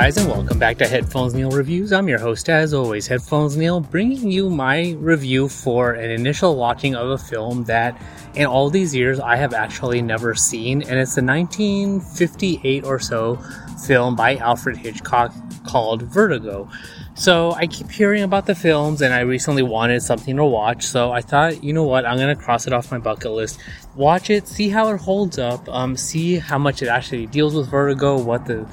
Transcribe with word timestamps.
Guys, 0.00 0.16
and 0.16 0.30
welcome 0.30 0.58
back 0.58 0.78
to 0.78 0.88
Headphones 0.88 1.34
Neil 1.34 1.50
Reviews. 1.50 1.92
I'm 1.92 2.08
your 2.08 2.18
host, 2.18 2.48
as 2.48 2.72
always, 2.72 3.06
Headphones 3.06 3.58
Neil, 3.58 3.80
bringing 3.80 4.30
you 4.30 4.48
my 4.48 4.96
review 4.98 5.46
for 5.46 5.92
an 5.92 6.10
initial 6.10 6.56
watching 6.56 6.94
of 6.94 7.10
a 7.10 7.18
film 7.18 7.64
that, 7.64 8.00
in 8.34 8.46
all 8.46 8.70
these 8.70 8.94
years, 8.94 9.20
I 9.20 9.36
have 9.36 9.52
actually 9.52 10.00
never 10.00 10.34
seen, 10.34 10.80
and 10.80 10.98
it's 10.98 11.16
the 11.16 11.22
1958 11.22 12.82
or 12.86 12.98
so 12.98 13.38
film 13.84 14.16
by 14.16 14.36
Alfred 14.36 14.78
Hitchcock 14.78 15.34
called 15.66 16.00
Vertigo. 16.04 16.66
So 17.14 17.52
I 17.52 17.66
keep 17.66 17.90
hearing 17.90 18.22
about 18.22 18.46
the 18.46 18.54
films, 18.54 19.02
and 19.02 19.12
I 19.12 19.20
recently 19.20 19.62
wanted 19.62 20.00
something 20.00 20.34
to 20.34 20.46
watch. 20.46 20.86
So 20.86 21.12
I 21.12 21.20
thought, 21.20 21.62
you 21.62 21.74
know 21.74 21.84
what, 21.84 22.06
I'm 22.06 22.16
gonna 22.16 22.34
cross 22.34 22.66
it 22.66 22.72
off 22.72 22.90
my 22.90 22.96
bucket 22.96 23.32
list, 23.32 23.60
watch 23.94 24.30
it, 24.30 24.48
see 24.48 24.70
how 24.70 24.88
it 24.94 24.96
holds 24.98 25.38
up, 25.38 25.68
um, 25.68 25.94
see 25.94 26.38
how 26.38 26.56
much 26.56 26.80
it 26.80 26.88
actually 26.88 27.26
deals 27.26 27.54
with 27.54 27.68
vertigo, 27.68 28.18
what 28.18 28.46
the 28.46 28.66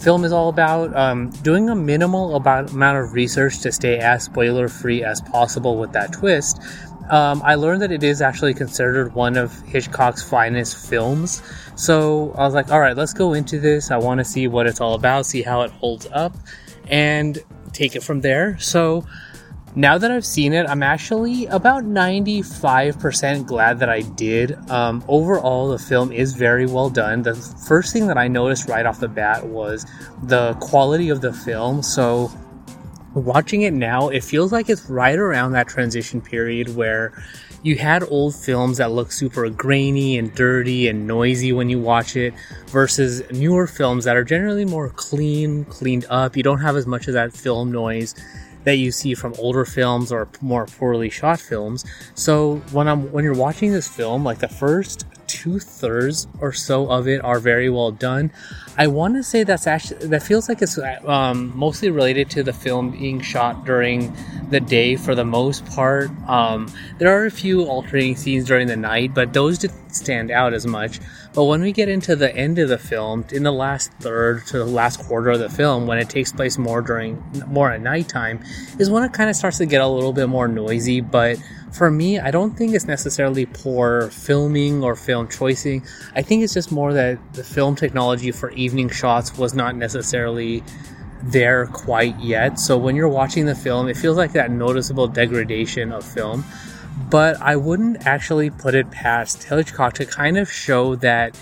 film 0.00 0.24
is 0.24 0.32
all 0.32 0.48
about. 0.48 0.94
Um, 0.96 1.30
doing 1.42 1.68
a 1.68 1.74
minimal 1.74 2.36
about 2.36 2.70
amount 2.70 2.98
of 2.98 3.12
research 3.12 3.60
to 3.60 3.72
stay 3.72 3.98
as 3.98 4.24
spoiler 4.24 4.68
free 4.68 5.02
as 5.04 5.20
possible 5.20 5.78
with 5.78 5.92
that 5.92 6.12
twist. 6.12 6.60
Um, 7.10 7.42
I 7.44 7.56
learned 7.56 7.82
that 7.82 7.90
it 7.90 8.04
is 8.04 8.22
actually 8.22 8.54
considered 8.54 9.14
one 9.14 9.36
of 9.36 9.58
Hitchcock's 9.62 10.22
finest 10.22 10.88
films. 10.88 11.42
So 11.74 12.32
I 12.38 12.44
was 12.44 12.54
like, 12.54 12.70
all 12.70 12.78
right, 12.78 12.96
let's 12.96 13.12
go 13.12 13.32
into 13.32 13.58
this. 13.58 13.90
I 13.90 13.96
want 13.96 14.18
to 14.18 14.24
see 14.24 14.46
what 14.46 14.66
it's 14.66 14.80
all 14.80 14.94
about, 14.94 15.26
see 15.26 15.42
how 15.42 15.62
it 15.62 15.72
holds 15.72 16.06
up, 16.12 16.36
and 16.88 17.38
take 17.72 17.96
it 17.96 18.02
from 18.02 18.20
there. 18.20 18.58
So 18.58 19.04
now 19.76 19.98
that 19.98 20.10
I've 20.10 20.26
seen 20.26 20.52
it, 20.52 20.68
I'm 20.68 20.82
actually 20.82 21.46
about 21.46 21.84
95% 21.84 23.46
glad 23.46 23.78
that 23.78 23.88
I 23.88 24.00
did. 24.00 24.58
Um, 24.68 25.04
overall, 25.06 25.68
the 25.68 25.78
film 25.78 26.10
is 26.10 26.34
very 26.34 26.66
well 26.66 26.90
done. 26.90 27.22
The 27.22 27.36
first 27.66 27.92
thing 27.92 28.08
that 28.08 28.18
I 28.18 28.26
noticed 28.26 28.68
right 28.68 28.84
off 28.84 28.98
the 28.98 29.08
bat 29.08 29.46
was 29.46 29.86
the 30.24 30.54
quality 30.54 31.08
of 31.08 31.20
the 31.20 31.32
film. 31.32 31.82
So, 31.82 32.32
watching 33.14 33.62
it 33.62 33.72
now, 33.72 34.08
it 34.08 34.24
feels 34.24 34.50
like 34.50 34.68
it's 34.68 34.90
right 34.90 35.18
around 35.18 35.52
that 35.52 35.68
transition 35.68 36.20
period 36.20 36.74
where 36.74 37.12
you 37.62 37.76
had 37.76 38.02
old 38.04 38.34
films 38.34 38.78
that 38.78 38.90
look 38.90 39.12
super 39.12 39.48
grainy 39.50 40.18
and 40.18 40.34
dirty 40.34 40.88
and 40.88 41.06
noisy 41.06 41.52
when 41.52 41.68
you 41.68 41.78
watch 41.78 42.16
it 42.16 42.34
versus 42.68 43.22
newer 43.30 43.66
films 43.66 44.04
that 44.04 44.16
are 44.16 44.24
generally 44.24 44.64
more 44.64 44.88
clean, 44.88 45.64
cleaned 45.66 46.06
up. 46.08 46.36
You 46.36 46.42
don't 46.42 46.60
have 46.60 46.74
as 46.74 46.86
much 46.86 47.06
of 47.06 47.14
that 47.14 47.32
film 47.32 47.70
noise 47.70 48.14
that 48.64 48.76
you 48.76 48.92
see 48.92 49.14
from 49.14 49.34
older 49.38 49.64
films 49.64 50.12
or 50.12 50.28
more 50.40 50.66
poorly 50.66 51.10
shot 51.10 51.40
films. 51.40 51.84
So 52.14 52.56
when 52.72 52.88
I'm 52.88 53.10
when 53.12 53.24
you're 53.24 53.34
watching 53.34 53.72
this 53.72 53.88
film, 53.88 54.24
like 54.24 54.38
the 54.38 54.48
first 54.48 55.06
two 55.26 55.60
thirds 55.60 56.26
or 56.40 56.52
so 56.52 56.90
of 56.90 57.06
it 57.06 57.22
are 57.22 57.38
very 57.38 57.70
well 57.70 57.92
done. 57.92 58.32
I 58.76 58.88
want 58.88 59.14
to 59.14 59.22
say 59.22 59.44
that's 59.44 59.66
actually 59.66 60.08
that 60.08 60.22
feels 60.22 60.48
like 60.48 60.60
it's 60.60 60.78
um, 61.06 61.56
mostly 61.56 61.90
related 61.90 62.28
to 62.30 62.42
the 62.42 62.52
film 62.52 62.90
being 62.90 63.20
shot 63.20 63.64
during 63.64 64.12
the 64.50 64.60
day 64.60 64.96
for 64.96 65.14
the 65.14 65.24
most 65.24 65.64
part. 65.66 66.10
Um, 66.28 66.68
there 66.98 67.16
are 67.16 67.26
a 67.26 67.30
few 67.30 67.62
alternating 67.64 68.16
scenes 68.16 68.46
during 68.46 68.66
the 68.66 68.76
night, 68.76 69.14
but 69.14 69.32
those 69.32 69.58
didn't 69.58 69.79
stand 69.94 70.30
out 70.30 70.52
as 70.52 70.66
much. 70.66 71.00
But 71.34 71.44
when 71.44 71.60
we 71.60 71.72
get 71.72 71.88
into 71.88 72.16
the 72.16 72.34
end 72.34 72.58
of 72.58 72.68
the 72.68 72.78
film, 72.78 73.24
in 73.32 73.42
the 73.42 73.52
last 73.52 73.92
third 74.00 74.46
to 74.46 74.58
the 74.58 74.64
last 74.64 75.00
quarter 75.00 75.30
of 75.30 75.38
the 75.38 75.48
film, 75.48 75.86
when 75.86 75.98
it 75.98 76.08
takes 76.08 76.32
place 76.32 76.58
more 76.58 76.82
during 76.82 77.22
more 77.46 77.70
at 77.70 77.80
nighttime, 77.80 78.42
is 78.78 78.90
when 78.90 79.02
it 79.02 79.12
kind 79.12 79.30
of 79.30 79.36
starts 79.36 79.58
to 79.58 79.66
get 79.66 79.80
a 79.80 79.86
little 79.86 80.12
bit 80.12 80.28
more 80.28 80.48
noisy. 80.48 81.00
But 81.00 81.38
for 81.72 81.90
me, 81.90 82.18
I 82.18 82.30
don't 82.30 82.56
think 82.56 82.74
it's 82.74 82.86
necessarily 82.86 83.46
poor 83.46 84.10
filming 84.10 84.82
or 84.82 84.96
film 84.96 85.28
choicing. 85.28 85.84
I 86.14 86.22
think 86.22 86.42
it's 86.42 86.54
just 86.54 86.72
more 86.72 86.92
that 86.92 87.18
the 87.34 87.44
film 87.44 87.76
technology 87.76 88.32
for 88.32 88.50
evening 88.52 88.88
shots 88.88 89.38
was 89.38 89.54
not 89.54 89.76
necessarily 89.76 90.64
there 91.22 91.66
quite 91.66 92.18
yet. 92.18 92.58
So 92.58 92.76
when 92.76 92.96
you're 92.96 93.08
watching 93.08 93.46
the 93.46 93.54
film, 93.54 93.88
it 93.88 93.96
feels 93.96 94.16
like 94.16 94.32
that 94.32 94.50
noticeable 94.50 95.06
degradation 95.06 95.92
of 95.92 96.04
film. 96.04 96.44
But 97.10 97.40
I 97.42 97.56
wouldn't 97.56 98.06
actually 98.06 98.50
put 98.50 98.74
it 98.74 98.90
past 98.90 99.42
Hitchcock 99.42 99.94
to 99.94 100.06
kind 100.06 100.38
of 100.38 100.50
show 100.50 100.94
that 100.96 101.36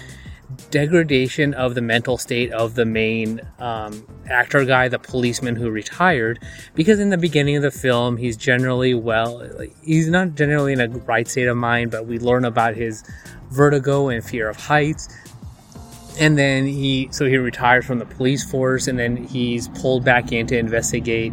degradation 0.70 1.52
of 1.54 1.74
the 1.74 1.82
mental 1.82 2.16
state 2.16 2.50
of 2.52 2.74
the 2.74 2.86
main 2.86 3.40
um, 3.58 4.02
actor 4.30 4.64
guy, 4.64 4.88
the 4.88 4.98
policeman 4.98 5.56
who 5.56 5.70
retired, 5.70 6.42
because 6.74 7.00
in 7.00 7.10
the 7.10 7.18
beginning 7.18 7.56
of 7.56 7.62
the 7.62 7.70
film, 7.70 8.16
he's 8.16 8.36
generally 8.36 8.94
well, 8.94 9.46
he's 9.82 10.08
not 10.08 10.34
generally 10.34 10.72
in 10.72 10.80
a 10.80 10.88
right 10.88 11.28
state 11.28 11.48
of 11.48 11.56
mind, 11.56 11.90
but 11.90 12.06
we 12.06 12.18
learn 12.18 12.44
about 12.46 12.74
his 12.74 13.04
vertigo 13.50 14.08
and 14.08 14.24
fear 14.24 14.48
of 14.48 14.56
heights. 14.56 15.08
And 16.18 16.36
then 16.36 16.66
he, 16.66 17.08
so 17.12 17.26
he 17.26 17.36
retires 17.36 17.84
from 17.84 17.98
the 17.98 18.06
police 18.06 18.48
force, 18.50 18.88
and 18.88 18.98
then 18.98 19.16
he's 19.16 19.68
pulled 19.68 20.04
back 20.04 20.32
in 20.32 20.46
to 20.48 20.58
investigate 20.58 21.32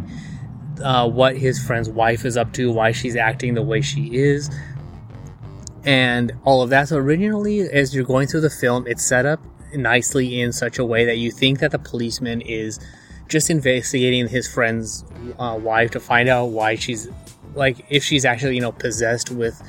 uh, 0.82 1.08
what 1.08 1.36
his 1.36 1.64
friend's 1.64 1.88
wife 1.88 2.24
is 2.24 2.36
up 2.36 2.52
to, 2.54 2.72
why 2.72 2.92
she's 2.92 3.16
acting 3.16 3.54
the 3.54 3.62
way 3.62 3.80
she 3.80 4.14
is, 4.14 4.50
and 5.84 6.32
all 6.44 6.62
of 6.62 6.70
that. 6.70 6.88
So 6.88 6.96
originally, 6.96 7.60
as 7.60 7.94
you're 7.94 8.04
going 8.04 8.28
through 8.28 8.42
the 8.42 8.50
film, 8.50 8.86
it's 8.86 9.04
set 9.04 9.26
up 9.26 9.40
nicely 9.74 10.40
in 10.40 10.52
such 10.52 10.78
a 10.78 10.84
way 10.84 11.04
that 11.04 11.18
you 11.18 11.30
think 11.30 11.58
that 11.60 11.70
the 11.70 11.78
policeman 11.78 12.40
is 12.40 12.78
just 13.28 13.50
investigating 13.50 14.28
his 14.28 14.46
friend's 14.52 15.04
uh, 15.38 15.58
wife 15.60 15.90
to 15.90 16.00
find 16.00 16.28
out 16.28 16.46
why 16.46 16.76
she's 16.76 17.08
like 17.54 17.84
if 17.88 18.04
she's 18.04 18.24
actually 18.24 18.54
you 18.54 18.60
know 18.60 18.72
possessed 18.72 19.30
with 19.30 19.60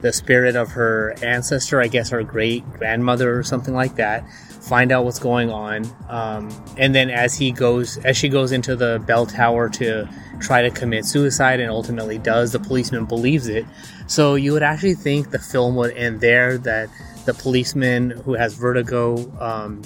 the 0.00 0.12
spirit 0.12 0.56
of 0.56 0.70
her 0.72 1.14
ancestor, 1.22 1.80
I 1.80 1.88
guess 1.88 2.10
her 2.10 2.22
great 2.22 2.70
grandmother 2.72 3.38
or 3.38 3.42
something 3.42 3.74
like 3.74 3.96
that. 3.96 4.24
Find 4.66 4.90
out 4.90 5.04
what's 5.04 5.20
going 5.20 5.50
on, 5.50 5.86
um, 6.08 6.50
and 6.76 6.92
then 6.92 7.08
as 7.08 7.36
he 7.36 7.52
goes, 7.52 7.98
as 7.98 8.16
she 8.16 8.28
goes 8.28 8.50
into 8.50 8.74
the 8.74 9.00
bell 9.06 9.24
tower 9.24 9.68
to 9.70 10.08
try 10.40 10.62
to 10.62 10.70
commit 10.70 11.04
suicide, 11.04 11.60
and 11.60 11.70
ultimately 11.70 12.18
does, 12.18 12.50
the 12.50 12.58
policeman 12.58 13.04
believes 13.04 13.46
it. 13.46 13.64
So 14.08 14.34
you 14.34 14.52
would 14.52 14.64
actually 14.64 14.94
think 14.94 15.30
the 15.30 15.38
film 15.38 15.76
would 15.76 15.96
end 15.96 16.20
there. 16.20 16.58
That 16.58 16.88
the 17.26 17.34
policeman 17.34 18.10
who 18.10 18.34
has 18.34 18.54
vertigo 18.54 19.16
um, 19.40 19.82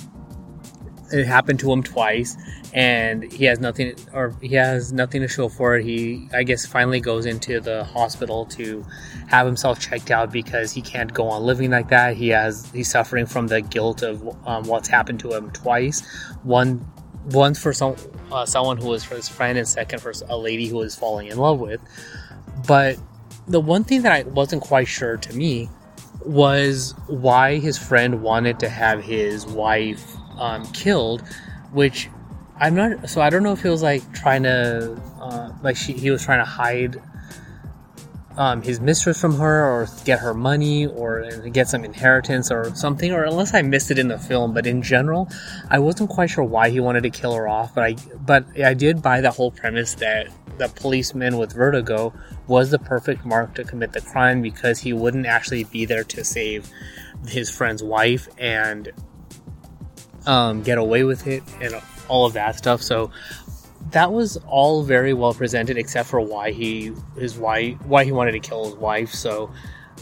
it 1.12 1.26
happened 1.26 1.60
to 1.60 1.72
him 1.72 1.82
twice, 1.82 2.36
and 2.72 3.30
he 3.32 3.44
has 3.46 3.60
nothing, 3.60 3.94
or 4.12 4.34
he 4.40 4.54
has 4.54 4.92
nothing 4.92 5.20
to 5.22 5.28
show 5.28 5.48
for 5.48 5.76
it. 5.76 5.84
He, 5.84 6.28
I 6.32 6.42
guess, 6.42 6.66
finally 6.66 7.00
goes 7.00 7.26
into 7.26 7.60
the 7.60 7.84
hospital 7.84 8.46
to 8.46 8.84
have 9.28 9.46
himself 9.46 9.80
checked 9.80 10.10
out 10.10 10.32
because 10.32 10.72
he 10.72 10.82
can't 10.82 11.12
go 11.12 11.28
on 11.28 11.42
living 11.42 11.70
like 11.70 11.88
that. 11.88 12.16
He 12.16 12.28
has, 12.28 12.70
he's 12.72 12.90
suffering 12.90 13.26
from 13.26 13.46
the 13.48 13.60
guilt 13.60 14.02
of 14.02 14.26
um, 14.46 14.64
what's 14.64 14.88
happened 14.88 15.20
to 15.20 15.32
him 15.32 15.50
twice. 15.50 16.00
One, 16.42 16.86
once 17.26 17.58
for 17.60 17.72
some, 17.72 17.96
uh, 18.30 18.46
someone 18.46 18.76
who 18.76 18.88
was 18.88 19.04
for 19.04 19.16
his 19.16 19.28
friend, 19.28 19.58
and 19.58 19.66
second 19.66 20.00
for 20.00 20.12
a 20.28 20.36
lady 20.36 20.66
who 20.66 20.76
was 20.76 20.94
falling 20.94 21.28
in 21.28 21.38
love 21.38 21.60
with. 21.60 21.80
But 22.66 22.98
the 23.48 23.60
one 23.60 23.84
thing 23.84 24.02
that 24.02 24.12
I 24.12 24.22
wasn't 24.22 24.62
quite 24.62 24.86
sure 24.88 25.16
to 25.16 25.32
me 25.34 25.68
was 26.24 26.94
why 27.06 27.58
his 27.58 27.78
friend 27.78 28.22
wanted 28.22 28.58
to 28.60 28.68
have 28.68 29.02
his 29.02 29.46
wife 29.46 30.16
um, 30.40 30.64
killed, 30.72 31.22
which 31.70 32.08
I'm 32.58 32.74
not. 32.74 33.08
So 33.08 33.20
I 33.20 33.30
don't 33.30 33.42
know 33.42 33.52
if 33.52 33.62
he 33.62 33.68
was 33.68 33.82
like 33.82 34.12
trying 34.12 34.42
to, 34.42 35.00
uh, 35.20 35.52
like 35.62 35.76
she, 35.76 35.92
he 35.92 36.10
was 36.10 36.24
trying 36.24 36.40
to 36.40 36.50
hide 36.50 37.00
um, 38.36 38.62
his 38.62 38.80
mistress 38.80 39.20
from 39.20 39.36
her, 39.36 39.64
or 39.64 39.88
get 40.04 40.18
her 40.20 40.32
money, 40.32 40.86
or 40.86 41.30
get 41.52 41.68
some 41.68 41.84
inheritance, 41.84 42.50
or 42.50 42.74
something. 42.74 43.12
Or 43.12 43.24
unless 43.24 43.54
I 43.54 43.62
missed 43.62 43.90
it 43.90 43.98
in 43.98 44.08
the 44.08 44.18
film, 44.18 44.54
but 44.54 44.66
in 44.66 44.82
general, 44.82 45.28
I 45.68 45.78
wasn't 45.78 46.10
quite 46.10 46.30
sure 46.30 46.44
why 46.44 46.70
he 46.70 46.80
wanted 46.80 47.02
to 47.02 47.10
kill 47.10 47.34
her 47.34 47.46
off. 47.46 47.74
But 47.74 47.84
I, 47.84 47.96
but 48.16 48.44
I 48.60 48.74
did 48.74 49.02
buy 49.02 49.20
the 49.20 49.30
whole 49.30 49.50
premise 49.50 49.94
that 49.94 50.28
the 50.58 50.68
policeman 50.68 51.38
with 51.38 51.52
vertigo 51.52 52.12
was 52.46 52.70
the 52.70 52.78
perfect 52.78 53.24
mark 53.24 53.54
to 53.54 53.64
commit 53.64 53.92
the 53.92 54.00
crime 54.00 54.42
because 54.42 54.78
he 54.78 54.92
wouldn't 54.92 55.26
actually 55.26 55.64
be 55.64 55.86
there 55.86 56.04
to 56.04 56.22
save 56.22 56.68
his 57.26 57.50
friend's 57.50 57.82
wife 57.82 58.28
and 58.38 58.90
um, 60.26 60.62
get 60.62 60.78
away 60.78 61.04
with 61.04 61.26
it 61.26 61.42
and 61.60 61.74
all 62.08 62.26
of 62.26 62.32
that 62.34 62.56
stuff. 62.56 62.82
So 62.82 63.10
that 63.90 64.12
was 64.12 64.36
all 64.46 64.82
very 64.82 65.12
well 65.12 65.34
presented, 65.34 65.76
except 65.76 66.08
for 66.08 66.20
why 66.20 66.52
he 66.52 66.92
his 67.16 67.38
why 67.38 67.72
why 67.84 68.04
he 68.04 68.12
wanted 68.12 68.32
to 68.32 68.40
kill 68.40 68.64
his 68.66 68.74
wife. 68.74 69.12
So 69.12 69.50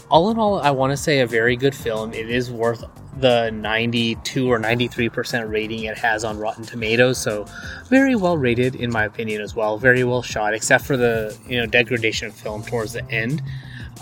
all 0.09 0.29
in 0.29 0.39
all, 0.39 0.59
I 0.59 0.71
want 0.71 0.91
to 0.91 0.97
say 0.97 1.19
a 1.19 1.27
very 1.27 1.55
good 1.55 1.75
film. 1.75 2.13
It 2.13 2.29
is 2.29 2.51
worth 2.51 2.83
the 3.17 3.51
92 3.51 4.49
or 4.49 4.59
93% 4.59 5.49
rating 5.49 5.83
it 5.83 5.97
has 5.97 6.23
on 6.23 6.37
Rotten 6.37 6.63
Tomatoes. 6.63 7.17
So 7.17 7.45
very 7.87 8.15
well 8.15 8.37
rated 8.37 8.75
in 8.75 8.91
my 8.91 9.05
opinion 9.05 9.41
as 9.41 9.55
well. 9.55 9.77
Very 9.77 10.03
well 10.03 10.21
shot, 10.21 10.53
except 10.53 10.85
for 10.85 10.97
the 10.97 11.37
you 11.47 11.57
know 11.57 11.65
degradation 11.65 12.27
of 12.27 12.33
film 12.33 12.63
towards 12.63 12.93
the 12.93 13.09
end. 13.11 13.41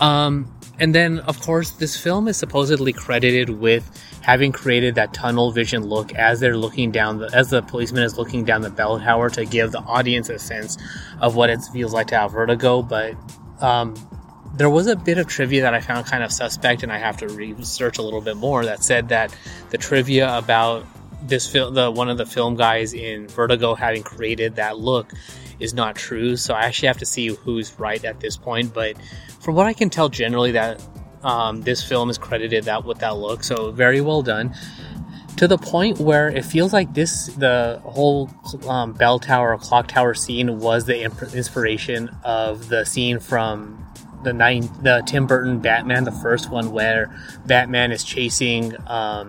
Um, 0.00 0.52
and 0.78 0.94
then 0.94 1.18
of 1.20 1.40
course 1.40 1.70
this 1.70 2.00
film 2.00 2.28
is 2.28 2.36
supposedly 2.36 2.92
credited 2.92 3.50
with 3.50 3.90
having 4.22 4.52
created 4.52 4.94
that 4.94 5.12
tunnel 5.12 5.50
vision 5.50 5.84
look 5.84 6.14
as 6.14 6.38
they're 6.38 6.56
looking 6.56 6.90
down 6.92 7.18
the 7.18 7.30
as 7.34 7.50
the 7.50 7.62
policeman 7.62 8.04
is 8.04 8.16
looking 8.18 8.44
down 8.44 8.60
the 8.60 8.70
bell 8.70 9.00
tower 9.00 9.30
to 9.30 9.44
give 9.44 9.72
the 9.72 9.80
audience 9.80 10.28
a 10.28 10.38
sense 10.38 10.76
of 11.20 11.34
what 11.34 11.50
it 11.50 11.60
feels 11.72 11.92
like 11.92 12.06
to 12.08 12.16
have 12.16 12.32
vertigo. 12.32 12.82
But 12.82 13.16
um, 13.60 13.94
there 14.54 14.70
was 14.70 14.86
a 14.86 14.96
bit 14.96 15.18
of 15.18 15.26
trivia 15.26 15.62
that 15.62 15.74
I 15.74 15.80
found 15.80 16.06
kind 16.06 16.22
of 16.22 16.32
suspect, 16.32 16.82
and 16.82 16.92
I 16.92 16.98
have 16.98 17.16
to 17.18 17.28
research 17.28 17.98
a 17.98 18.02
little 18.02 18.20
bit 18.20 18.36
more. 18.36 18.64
That 18.64 18.82
said 18.82 19.08
that 19.08 19.34
the 19.70 19.78
trivia 19.78 20.36
about 20.36 20.84
this 21.22 21.48
film, 21.48 21.74
the 21.74 21.90
one 21.90 22.08
of 22.08 22.18
the 22.18 22.26
film 22.26 22.56
guys 22.56 22.92
in 22.92 23.28
Vertigo 23.28 23.74
having 23.74 24.02
created 24.02 24.56
that 24.56 24.78
look, 24.78 25.12
is 25.60 25.74
not 25.74 25.96
true. 25.96 26.36
So 26.36 26.54
I 26.54 26.62
actually 26.62 26.88
have 26.88 26.98
to 26.98 27.06
see 27.06 27.28
who's 27.28 27.78
right 27.78 28.04
at 28.04 28.20
this 28.20 28.36
point. 28.36 28.72
But 28.72 28.96
from 29.40 29.54
what 29.54 29.66
I 29.66 29.72
can 29.72 29.90
tell, 29.90 30.08
generally 30.08 30.52
that 30.52 30.82
um, 31.22 31.62
this 31.62 31.86
film 31.86 32.10
is 32.10 32.18
credited 32.18 32.64
that 32.64 32.84
with 32.84 32.98
that 32.98 33.16
look. 33.16 33.42
So 33.44 33.70
very 33.70 34.00
well 34.00 34.22
done. 34.22 34.54
To 35.36 35.46
the 35.46 35.58
point 35.58 36.00
where 36.00 36.28
it 36.28 36.44
feels 36.44 36.72
like 36.72 36.94
this, 36.94 37.26
the 37.28 37.80
whole 37.84 38.28
um, 38.66 38.92
bell 38.92 39.20
tower 39.20 39.56
clock 39.56 39.86
tower 39.86 40.14
scene 40.14 40.58
was 40.58 40.84
the 40.84 41.02
imp- 41.02 41.34
inspiration 41.34 42.10
of 42.24 42.68
the 42.68 42.84
scene 42.84 43.20
from 43.20 43.84
the 44.24 44.32
nine, 44.32 44.68
the 44.82 45.02
Tim 45.06 45.28
Burton 45.28 45.60
Batman, 45.60 46.02
the 46.02 46.10
first 46.10 46.50
one, 46.50 46.72
where 46.72 47.16
Batman 47.46 47.92
is 47.92 48.02
chasing. 48.02 48.74
Um, 48.88 49.28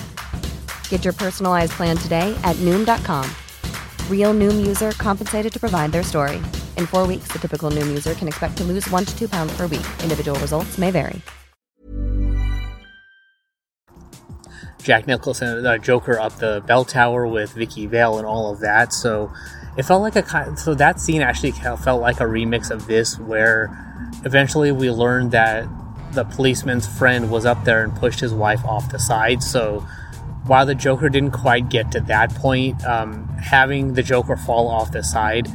Get 0.91 1.05
your 1.05 1.13
personalized 1.13 1.71
plan 1.71 1.95
today 1.95 2.37
at 2.43 2.57
Noom.com. 2.57 3.23
Real 4.09 4.33
Noom 4.33 4.63
user 4.63 4.91
compensated 4.91 5.51
to 5.53 5.59
provide 5.59 5.93
their 5.93 6.03
story. 6.03 6.35
In 6.75 6.85
four 6.85 7.07
weeks, 7.07 7.29
the 7.31 7.39
typical 7.39 7.71
Noom 7.71 7.87
user 7.87 8.13
can 8.13 8.27
expect 8.27 8.57
to 8.57 8.63
lose 8.63 8.87
one 8.91 9.05
to 9.05 9.17
two 9.17 9.29
pounds 9.29 9.55
per 9.57 9.67
week. 9.67 9.87
Individual 10.03 10.37
results 10.39 10.77
may 10.77 10.91
vary. 10.91 11.21
Jack 14.83 15.07
Nicholson, 15.07 15.65
uh, 15.65 15.77
Joker, 15.77 16.19
up 16.19 16.39
the 16.39 16.61
bell 16.67 16.83
tower 16.83 17.25
with 17.25 17.53
Vicki 17.53 17.85
Vale 17.85 18.17
and 18.17 18.27
all 18.27 18.51
of 18.51 18.59
that. 18.59 18.91
So 18.91 19.31
it 19.77 19.83
felt 19.83 20.01
like 20.01 20.17
a. 20.17 20.57
So 20.57 20.73
that 20.73 20.99
scene 20.99 21.21
actually 21.21 21.51
felt 21.51 22.01
like 22.01 22.19
a 22.19 22.25
remix 22.25 22.69
of 22.69 22.87
this, 22.87 23.17
where 23.17 23.69
eventually 24.25 24.73
we 24.73 24.91
learned 24.91 25.31
that 25.31 25.69
the 26.11 26.25
policeman's 26.25 26.85
friend 26.85 27.31
was 27.31 27.45
up 27.45 27.63
there 27.63 27.81
and 27.81 27.95
pushed 27.95 28.19
his 28.19 28.33
wife 28.33 28.65
off 28.65 28.91
the 28.91 28.99
side. 28.99 29.41
So 29.41 29.87
while 30.45 30.65
the 30.65 30.75
Joker 30.75 31.09
didn't 31.09 31.31
quite 31.31 31.69
get 31.69 31.91
to 31.91 31.99
that 32.01 32.33
point, 32.35 32.83
um, 32.85 33.27
having 33.37 33.93
the 33.93 34.03
Joker 34.03 34.35
fall 34.35 34.67
off 34.67 34.91
the 34.91 35.03
side 35.03 35.47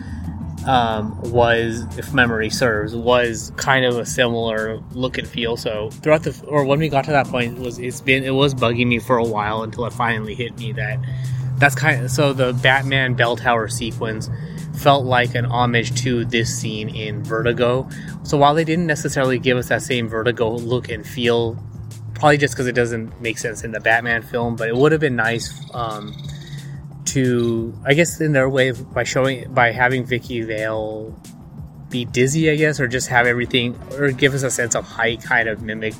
um, 0.66 1.20
was, 1.30 1.86
if 1.98 2.12
memory 2.12 2.50
serves, 2.50 2.94
was 2.94 3.52
kind 3.56 3.84
of 3.84 3.98
a 3.98 4.06
similar 4.06 4.80
look 4.92 5.18
and 5.18 5.26
feel. 5.26 5.56
So 5.56 5.90
throughout 5.90 6.24
the, 6.24 6.40
or 6.46 6.64
when 6.64 6.78
we 6.78 6.88
got 6.88 7.04
to 7.06 7.12
that 7.12 7.26
point, 7.26 7.58
it 7.58 7.60
was 7.60 7.78
it's 7.78 8.00
been 8.00 8.24
it 8.24 8.30
was 8.30 8.54
bugging 8.54 8.86
me 8.86 8.98
for 8.98 9.18
a 9.18 9.24
while 9.24 9.62
until 9.62 9.86
it 9.86 9.92
finally 9.92 10.34
hit 10.34 10.58
me 10.58 10.72
that 10.72 10.98
that's 11.58 11.74
kind 11.74 12.04
of 12.04 12.10
so 12.10 12.32
the 12.32 12.52
Batman 12.52 13.14
bell 13.14 13.36
tower 13.36 13.68
sequence 13.68 14.28
felt 14.76 15.06
like 15.06 15.34
an 15.34 15.46
homage 15.46 15.94
to 16.02 16.24
this 16.26 16.54
scene 16.54 16.88
in 16.88 17.24
Vertigo. 17.24 17.88
So 18.24 18.36
while 18.36 18.54
they 18.54 18.64
didn't 18.64 18.86
necessarily 18.86 19.38
give 19.38 19.56
us 19.56 19.68
that 19.68 19.82
same 19.82 20.08
Vertigo 20.08 20.50
look 20.50 20.90
and 20.90 21.06
feel 21.06 21.54
probably 22.16 22.38
just 22.38 22.54
because 22.54 22.66
it 22.66 22.74
doesn't 22.74 23.20
make 23.20 23.38
sense 23.38 23.62
in 23.62 23.72
the 23.72 23.80
Batman 23.80 24.22
film. 24.22 24.56
But 24.56 24.68
it 24.68 24.76
would 24.76 24.92
have 24.92 25.00
been 25.00 25.16
nice 25.16 25.52
um, 25.72 26.14
to, 27.06 27.74
I 27.84 27.94
guess, 27.94 28.20
in 28.20 28.32
their 28.32 28.48
way 28.48 28.72
by 28.72 29.04
showing 29.04 29.52
by 29.52 29.72
having 29.72 30.04
Vicki 30.04 30.42
Vale 30.42 31.14
be 31.88 32.04
dizzy, 32.04 32.50
I 32.50 32.56
guess, 32.56 32.80
or 32.80 32.88
just 32.88 33.08
have 33.08 33.26
everything 33.26 33.78
or 33.92 34.10
give 34.10 34.34
us 34.34 34.42
a 34.42 34.50
sense 34.50 34.74
of 34.74 34.84
height, 34.84 35.22
kind 35.22 35.48
of 35.48 35.62
mimic 35.62 35.94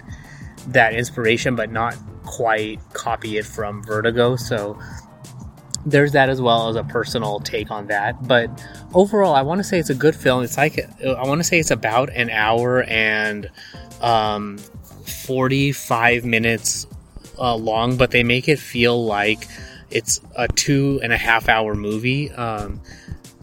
that 0.68 0.94
inspiration, 0.94 1.54
but 1.54 1.70
not 1.70 1.96
quite 2.24 2.80
copy 2.92 3.38
it 3.38 3.46
from 3.46 3.82
Vertigo. 3.84 4.36
So 4.36 4.78
there's 5.84 6.12
that 6.12 6.28
as 6.28 6.40
well 6.40 6.68
as 6.68 6.76
a 6.76 6.82
personal 6.82 7.38
take 7.38 7.70
on 7.70 7.86
that. 7.86 8.26
But 8.26 8.50
overall, 8.92 9.34
I 9.34 9.42
want 9.42 9.60
to 9.60 9.64
say 9.64 9.78
it's 9.78 9.90
a 9.90 9.94
good 9.94 10.16
film. 10.16 10.42
It's 10.42 10.56
like 10.56 10.78
I 11.04 11.26
want 11.26 11.40
to 11.40 11.44
say 11.44 11.60
it's 11.60 11.70
about 11.70 12.10
an 12.10 12.30
hour 12.30 12.82
and 12.82 13.48
um, 14.00 14.58
45 14.58 16.24
minutes 16.24 16.86
uh, 17.38 17.54
long, 17.54 17.96
but 17.96 18.10
they 18.10 18.22
make 18.22 18.48
it 18.48 18.58
feel 18.58 19.04
like 19.04 19.46
it's 19.90 20.20
a 20.36 20.48
two 20.48 21.00
and 21.02 21.12
a 21.12 21.16
half 21.16 21.48
hour 21.48 21.74
movie. 21.74 22.30
Um, 22.32 22.80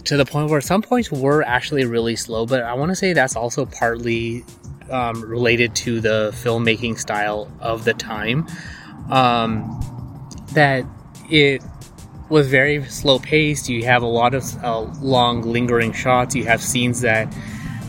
to 0.05 0.17
the 0.17 0.25
point 0.25 0.49
where 0.49 0.61
some 0.61 0.81
points 0.81 1.11
were 1.11 1.43
actually 1.43 1.85
really 1.85 2.15
slow, 2.15 2.45
but 2.45 2.63
I 2.63 2.73
want 2.73 2.91
to 2.91 2.95
say 2.95 3.13
that's 3.13 3.35
also 3.35 3.65
partly 3.65 4.43
um, 4.89 5.21
related 5.21 5.75
to 5.77 6.01
the 6.01 6.31
filmmaking 6.35 6.99
style 6.99 7.49
of 7.61 7.85
the 7.85 7.93
time. 7.93 8.45
Um, 9.09 9.79
that 10.53 10.85
it 11.29 11.63
was 12.29 12.47
very 12.47 12.83
slow 12.85 13.19
paced. 13.19 13.69
You 13.69 13.85
have 13.85 14.01
a 14.01 14.07
lot 14.07 14.33
of 14.33 14.63
uh, 14.63 14.81
long, 15.01 15.41
lingering 15.41 15.93
shots. 15.93 16.35
You 16.35 16.45
have 16.45 16.61
scenes 16.61 17.01
that 17.01 17.33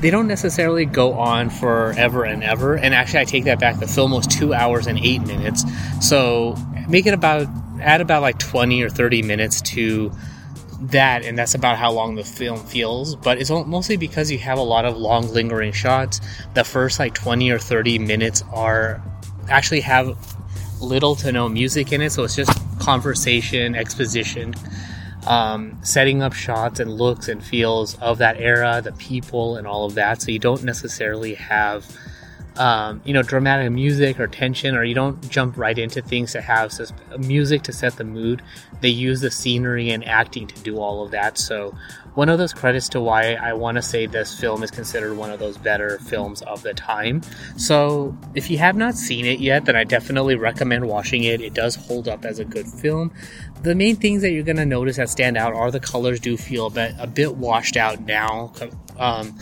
they 0.05 0.11
don't 0.11 0.29
necessarily 0.29 0.85
go 0.85 1.15
on 1.15 1.49
forever 1.49 2.25
and 2.25 2.45
ever. 2.45 2.77
And 2.77 2.95
actually, 2.95 3.21
I 3.21 3.25
take 3.25 3.45
that 3.45 3.59
back. 3.59 3.81
The 3.81 3.89
film 3.89 4.11
was 4.11 4.27
two 4.27 4.53
hours 4.53 4.87
and 4.87 4.99
eight 4.99 5.23
minutes. 5.23 5.65
So 6.07 6.57
make 6.87 7.07
it 7.07 7.15
about, 7.15 7.47
add 7.81 8.03
about 8.03 8.21
like 8.21 8.39
20 8.39 8.83
or 8.83 8.91
30 8.91 9.23
minutes 9.23 9.63
to 9.63 10.13
that, 10.79 11.25
and 11.25 11.39
that's 11.39 11.55
about 11.55 11.79
how 11.79 11.91
long 11.91 12.17
the 12.17 12.23
film 12.23 12.59
feels. 12.67 13.17
But 13.17 13.39
it's 13.39 13.49
mostly 13.49 13.97
because 13.97 14.31
you 14.31 14.37
have 14.41 14.59
a 14.59 14.63
lot 14.63 14.85
of 14.85 14.99
long, 14.99 15.27
lingering 15.33 15.73
shots. 15.73 16.21
The 16.53 16.65
first 16.65 16.99
like 16.99 17.15
20 17.15 17.51
or 17.51 17.59
30 17.59 17.99
minutes 17.99 18.45
are 18.53 19.03
actually 19.49 19.81
have 19.81 20.19
little 20.83 21.17
to 21.17 21.33
no 21.33 21.49
music 21.49 21.93
in 21.93 22.03
it, 22.03 22.11
so 22.11 22.25
it's 22.25 22.37
just 22.37 22.53
conversation, 22.79 23.75
exposition, 23.75 24.55
um, 25.27 25.79
setting 25.83 26.23
up 26.23 26.33
shots 26.33 26.81
and 26.81 26.93
looks 26.93 27.29
and 27.29 27.43
feels 27.43 27.97
of 27.99 28.19
that 28.19 28.41
era, 28.41 28.81
the 28.83 28.93
people, 28.93 29.57
and 29.57 29.67
all 29.67 29.85
of 29.85 29.95
that. 29.95 30.23
So 30.23 30.31
you 30.31 30.39
don't 30.39 30.65
necessarily 30.65 31.35
have 31.35 31.87
um, 32.57 33.03
you 33.05 33.13
know, 33.13 33.23
dramatic 33.23 33.71
music 33.73 34.21
or 34.21 34.27
tension, 34.27 34.77
or 34.77 34.85
you 34.85 34.95
don't 34.95 35.29
jump 35.29 35.57
right 35.57 35.77
into 35.77 36.01
things 36.01 36.33
that 36.35 36.43
have 36.45 36.73
music 37.19 37.63
to 37.63 37.73
set 37.73 37.97
the 37.97 38.05
mood. 38.05 38.43
They 38.81 38.91
use 38.91 39.21
the 39.21 39.31
scenery 39.31 39.91
and 39.91 40.07
acting 40.07 40.47
to 40.47 40.63
do 40.63 40.79
all 40.79 41.05
of 41.05 41.11
that. 41.11 41.37
So, 41.37 41.75
one 42.15 42.29
of 42.29 42.39
those 42.39 42.53
credits 42.53 42.89
to 42.91 43.01
why 43.01 43.35
I 43.35 43.53
want 43.55 43.77
to 43.77 43.83
say 43.83 44.07
this 44.07 44.39
film 44.39 44.63
is 44.63 44.71
considered 44.71 45.17
one 45.17 45.31
of 45.31 45.41
those 45.41 45.59
better 45.59 45.99
films 45.99 46.43
of 46.43 46.63
the 46.63 46.73
time. 46.73 47.23
So, 47.57 48.17
if 48.35 48.51
you 48.51 48.59
have 48.59 48.77
not 48.77 48.95
seen 48.95 49.25
it 49.25 49.41
yet, 49.41 49.65
then 49.65 49.77
I 49.77 49.85
definitely 49.85 50.37
recommend 50.37 50.87
watching 50.89 51.25
it. 51.25 51.41
It 51.41 51.55
does 51.55 51.75
hold 51.75 52.09
up 52.09 52.25
as 52.25 52.39
a 52.39 52.45
good 52.45 52.67
film. 52.67 53.13
The 53.63 53.75
main 53.75 53.97
things 53.97 54.23
that 54.23 54.31
you're 54.31 54.45
going 54.45 54.57
to 54.57 54.67
notice 54.67 54.97
that 54.97 55.09
stand 55.09 55.37
out 55.37 55.55
are 55.55 55.71
the 55.71 55.81
colors 55.81 56.21
do 56.21 56.37
feel 56.37 56.67
a 56.67 56.71
bit, 56.71 56.95
a 56.99 57.07
bit 57.07 57.37
washed 57.37 57.77
out 57.77 58.01
now. 58.01 58.53
Um, 58.99 59.37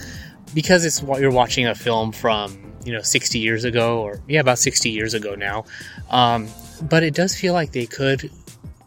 because 0.54 0.84
it's 0.84 1.02
what 1.02 1.20
you're 1.20 1.30
watching 1.30 1.66
a 1.66 1.74
film 1.74 2.12
from 2.12 2.72
you 2.84 2.92
know 2.92 3.00
60 3.00 3.38
years 3.38 3.64
ago 3.64 4.02
or 4.02 4.20
yeah 4.26 4.40
about 4.40 4.58
60 4.58 4.90
years 4.90 5.14
ago 5.14 5.34
now 5.34 5.64
um, 6.10 6.48
but 6.82 7.02
it 7.02 7.14
does 7.14 7.34
feel 7.36 7.52
like 7.52 7.72
they 7.72 7.86
could 7.86 8.30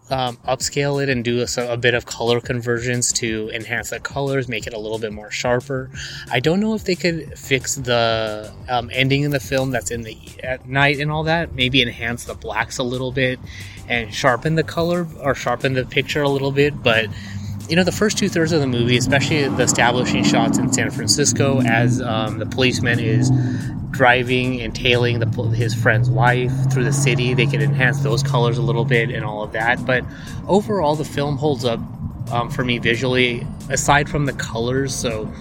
um, 0.09 0.37
upscale 0.47 1.01
it 1.01 1.09
and 1.09 1.23
do 1.23 1.41
a, 1.43 1.73
a, 1.73 1.77
bit 1.77 1.95
of 1.95 2.05
color 2.05 2.39
conversions 2.39 3.11
to 3.13 3.49
enhance 3.53 3.89
the 3.89 3.99
colors 3.99 4.47
make 4.47 4.67
it 4.67 4.73
a 4.73 4.77
little 4.77 4.99
bit 4.99 5.11
more 5.11 5.31
sharper. 5.31 5.89
I 6.29 6.39
don't 6.39 6.59
know 6.59 6.75
if 6.75 6.83
they 6.83 6.95
could 6.95 7.37
fix 7.37 7.75
the 7.75 8.53
um, 8.69 8.91
ending 8.93 9.23
in 9.23 9.31
the 9.31 9.39
film 9.39 9.71
that's 9.71 9.89
in 9.89 10.03
the 10.03 10.17
at 10.43 10.67
night 10.67 10.99
and 10.99 11.11
all 11.11 11.23
that 11.23 11.55
maybe 11.55 11.81
enhance 11.81 12.25
the 12.25 12.35
blacks 12.35 12.77
a 12.77 12.83
little 12.83 13.11
bit 13.11 13.39
and 13.87 14.13
sharpen 14.13 14.55
the 14.55 14.63
color 14.63 15.07
or 15.21 15.33
sharpen 15.33 15.73
the 15.73 15.85
picture 15.85 16.21
a 16.21 16.29
little 16.29 16.51
bit 16.51 16.83
but 16.83 17.07
you 17.69 17.75
know, 17.75 17.83
the 17.83 17.91
first 17.91 18.17
two 18.17 18.29
thirds 18.29 18.51
of 18.51 18.61
the 18.61 18.67
movie, 18.67 18.97
especially 18.97 19.47
the 19.47 19.63
establishing 19.63 20.23
shots 20.23 20.57
in 20.57 20.71
San 20.71 20.91
Francisco 20.91 21.61
as 21.61 22.01
um, 22.01 22.37
the 22.37 22.45
policeman 22.45 22.99
is 22.99 23.31
driving 23.91 24.61
and 24.61 24.75
tailing 24.75 25.19
the, 25.19 25.27
his 25.55 25.73
friend's 25.73 26.09
wife 26.09 26.51
through 26.71 26.83
the 26.83 26.93
city. 26.93 27.33
They 27.33 27.45
can 27.45 27.61
enhance 27.61 28.01
those 28.01 28.21
colors 28.21 28.57
a 28.57 28.61
little 28.61 28.85
bit 28.85 29.09
and 29.09 29.25
all 29.25 29.41
of 29.41 29.51
that. 29.53 29.83
But 29.85 30.05
overall, 30.47 30.95
the 30.95 31.05
film 31.05 31.37
holds 31.37 31.65
up 31.65 31.79
um, 32.31 32.49
for 32.49 32.63
me 32.63 32.77
visually, 32.77 33.47
aside 33.69 34.09
from 34.09 34.25
the 34.25 34.33
colors. 34.33 34.93
So 34.93 35.31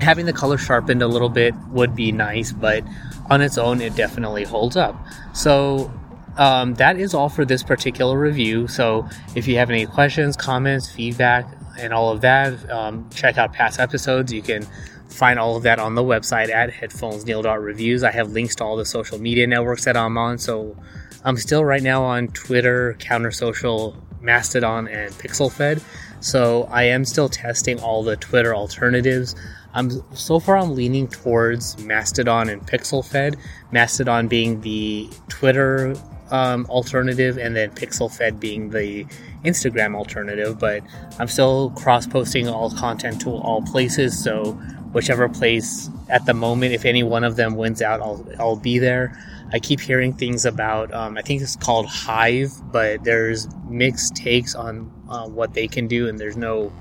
having 0.00 0.26
the 0.26 0.32
color 0.32 0.58
sharpened 0.58 1.02
a 1.02 1.08
little 1.08 1.28
bit 1.30 1.54
would 1.70 1.96
be 1.96 2.12
nice, 2.12 2.52
but 2.52 2.84
on 3.30 3.40
its 3.40 3.56
own, 3.56 3.80
it 3.80 3.96
definitely 3.96 4.44
holds 4.44 4.76
up. 4.76 4.96
So 5.32 5.90
um, 6.36 6.74
that 6.74 6.98
is 6.98 7.14
all 7.14 7.28
for 7.28 7.44
this 7.44 7.62
particular 7.62 8.18
review. 8.18 8.68
So 8.68 9.08
if 9.34 9.48
you 9.48 9.56
have 9.56 9.70
any 9.70 9.86
questions, 9.86 10.36
comments, 10.36 10.90
feedback, 10.90 11.46
and 11.78 11.92
all 11.92 12.10
of 12.10 12.20
that, 12.22 12.70
um, 12.70 13.08
check 13.10 13.38
out 13.38 13.52
past 13.52 13.80
episodes. 13.80 14.32
You 14.32 14.42
can 14.42 14.66
find 15.08 15.38
all 15.38 15.56
of 15.56 15.62
that 15.62 15.78
on 15.78 15.94
the 15.94 16.02
website 16.02 16.50
at 16.50 16.70
headphonesneil.reviews. 16.70 18.02
I 18.02 18.10
have 18.10 18.32
links 18.32 18.54
to 18.56 18.64
all 18.64 18.76
the 18.76 18.84
social 18.84 19.18
media 19.18 19.46
networks 19.46 19.84
that 19.84 19.96
I'm 19.96 20.18
on. 20.18 20.38
So 20.38 20.76
I'm 21.24 21.36
still 21.36 21.64
right 21.64 21.82
now 21.82 22.02
on 22.02 22.28
Twitter, 22.28 22.96
Counter 22.98 23.30
Social, 23.30 23.96
Mastodon, 24.20 24.88
and 24.88 25.12
PixelFed. 25.14 25.82
So 26.20 26.64
I 26.70 26.84
am 26.84 27.04
still 27.04 27.28
testing 27.28 27.80
all 27.80 28.02
the 28.02 28.16
Twitter 28.16 28.54
alternatives. 28.54 29.34
I'm 29.74 29.90
so 30.14 30.40
far 30.40 30.56
I'm 30.56 30.74
leaning 30.74 31.08
towards 31.08 31.78
Mastodon 31.84 32.48
and 32.48 32.66
PixelFed. 32.66 33.36
Mastodon 33.72 34.26
being 34.26 34.60
the 34.62 35.10
Twitter 35.28 35.94
um, 36.30 36.66
alternative, 36.66 37.38
and 37.38 37.54
then 37.56 37.70
Pixel 37.70 38.14
Fed 38.14 38.40
being 38.40 38.70
the 38.70 39.04
Instagram 39.44 39.94
alternative. 39.94 40.58
But 40.58 40.82
I'm 41.18 41.28
still 41.28 41.70
cross 41.70 42.06
posting 42.06 42.48
all 42.48 42.70
content 42.70 43.20
to 43.22 43.30
all 43.30 43.62
places, 43.62 44.22
so 44.22 44.52
whichever 44.92 45.28
place 45.28 45.90
at 46.08 46.24
the 46.24 46.34
moment, 46.34 46.72
if 46.72 46.84
any 46.84 47.02
one 47.02 47.24
of 47.24 47.36
them 47.36 47.56
wins 47.56 47.82
out, 47.82 48.00
I'll, 48.00 48.26
I'll 48.38 48.56
be 48.56 48.78
there. 48.78 49.18
I 49.52 49.58
keep 49.60 49.80
hearing 49.80 50.12
things 50.12 50.44
about, 50.44 50.92
um, 50.92 51.16
I 51.16 51.22
think 51.22 51.40
it's 51.40 51.54
called 51.54 51.86
Hive, 51.86 52.52
but 52.72 53.04
there's 53.04 53.46
mixed 53.68 54.16
takes 54.16 54.54
on 54.54 54.90
uh, 55.08 55.28
what 55.28 55.54
they 55.54 55.68
can 55.68 55.86
do, 55.86 56.08
and 56.08 56.18
there's 56.18 56.36
no. 56.36 56.72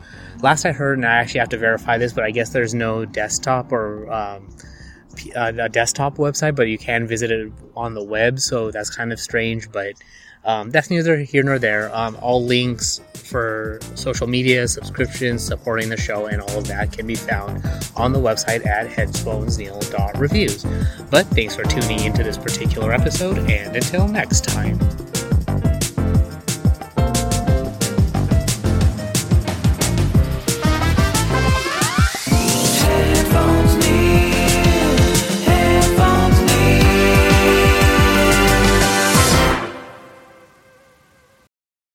Last 0.42 0.66
I 0.66 0.72
heard, 0.72 0.98
and 0.98 1.06
I 1.06 1.14
actually 1.14 1.42
have 1.42 1.50
to 1.50 1.58
verify 1.58 1.98
this, 1.98 2.14
but 2.14 2.24
I 2.24 2.32
guess 2.32 2.50
there's 2.50 2.74
no 2.74 3.06
desktop 3.06 3.72
or 3.72 4.12
um, 4.12 4.50
uh, 5.36 5.54
a 5.60 5.70
desktop 5.70 6.18
website, 6.18 6.56
but 6.56 6.68
you 6.68 6.78
can 6.78 7.08
visit 7.08 7.32
it 7.32 7.52
on 7.76 7.94
the 7.94 8.04
web. 8.04 8.40
So 8.40 8.72
that's 8.72 8.90
kind 8.90 9.12
of 9.12 9.20
strange, 9.20 9.72
but 9.72 9.94
um, 10.46 10.70
that's 10.70 10.90
neither 10.90 11.18
here 11.18 11.44
nor 11.44 11.58
there. 11.58 11.94
Um, 11.96 12.18
all 12.22 12.44
links 12.44 13.02
for 13.16 13.80
social 13.96 14.28
media, 14.28 14.68
subscriptions, 14.68 15.44
supporting 15.44 15.90
the 15.90 15.98
show, 15.98 16.28
and 16.28 16.42
all 16.42 16.60
of 16.60 16.68
that 16.68 16.92
can 16.92 17.08
be 17.08 17.16
found 17.16 17.66
on 17.96 18.14
the 18.14 18.20
website 18.20 18.66
at 18.66 18.88
headphonesneil.reviews. 18.88 20.66
But 21.10 21.26
thanks 21.28 21.56
for 21.56 21.64
tuning 21.64 22.02
into 22.02 22.24
this 22.24 22.38
particular 22.38 22.94
episode, 22.94 23.40
and 23.50 23.76
until 23.76 24.08
next 24.08 24.44
time. 24.44 24.78